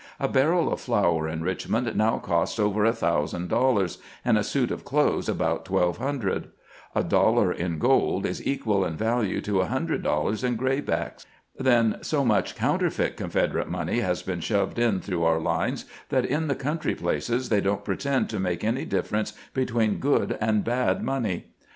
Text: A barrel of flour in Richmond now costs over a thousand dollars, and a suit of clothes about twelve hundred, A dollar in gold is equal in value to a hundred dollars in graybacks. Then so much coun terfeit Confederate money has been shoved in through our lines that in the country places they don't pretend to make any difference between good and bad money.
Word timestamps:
A 0.19 0.27
barrel 0.27 0.73
of 0.73 0.81
flour 0.81 1.27
in 1.29 1.43
Richmond 1.43 1.95
now 1.95 2.17
costs 2.17 2.57
over 2.57 2.83
a 2.85 2.91
thousand 2.91 3.49
dollars, 3.49 3.99
and 4.25 4.35
a 4.35 4.43
suit 4.43 4.71
of 4.71 4.83
clothes 4.83 5.29
about 5.29 5.63
twelve 5.63 5.99
hundred, 5.99 6.47
A 6.95 7.03
dollar 7.03 7.51
in 7.51 7.77
gold 7.77 8.25
is 8.25 8.43
equal 8.43 8.83
in 8.83 8.95
value 8.95 9.41
to 9.41 9.61
a 9.61 9.67
hundred 9.67 10.01
dollars 10.01 10.43
in 10.43 10.57
graybacks. 10.57 11.27
Then 11.59 11.99
so 12.01 12.25
much 12.25 12.55
coun 12.55 12.79
terfeit 12.79 13.15
Confederate 13.15 13.69
money 13.69 13.99
has 13.99 14.23
been 14.23 14.39
shoved 14.39 14.79
in 14.79 15.01
through 15.01 15.23
our 15.23 15.39
lines 15.39 15.85
that 16.09 16.25
in 16.25 16.47
the 16.47 16.55
country 16.55 16.95
places 16.95 17.49
they 17.49 17.61
don't 17.61 17.85
pretend 17.85 18.27
to 18.31 18.39
make 18.39 18.63
any 18.63 18.85
difference 18.85 19.33
between 19.53 19.99
good 19.99 20.35
and 20.41 20.63
bad 20.63 21.03
money. 21.03 21.51